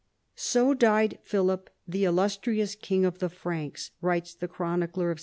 So 0.33 0.73
died 0.73 1.19
Philip 1.21 1.69
the 1.87 2.05
illustrious 2.05 2.73
king 2.73 3.05
of 3.05 3.19
the 3.19 3.29
Franks, 3.29 3.91
writes 4.01 4.33
the 4.33 4.47
chronicler 4.47 5.11
of 5.11 5.19
S. 5.19 5.19